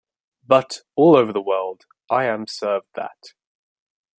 [0.47, 3.33] But, all over the world, I am served that.